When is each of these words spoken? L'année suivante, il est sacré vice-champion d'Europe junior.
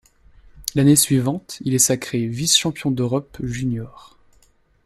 L'année 0.73 0.95
suivante, 0.95 1.59
il 1.63 1.75
est 1.75 1.77
sacré 1.77 2.25
vice-champion 2.25 2.89
d'Europe 2.89 3.37
junior. 3.43 4.17